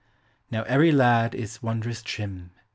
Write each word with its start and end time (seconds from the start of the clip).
Now 0.49 0.63
every 0.63 0.91
lad 0.91 1.35
is 1.35 1.61
wond'rous 1.61 2.01
trim. 2.03 2.49